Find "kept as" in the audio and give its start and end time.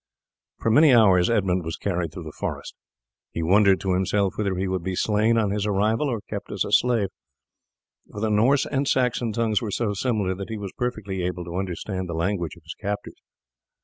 6.21-6.65